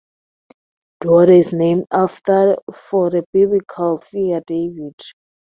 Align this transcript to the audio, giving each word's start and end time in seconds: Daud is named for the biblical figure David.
Daud 1.01 1.29
is 1.29 1.53
named 1.53 1.85
for 1.91 3.11
the 3.11 3.23
biblical 3.33 3.97
figure 3.97 4.41
David. 4.47 4.95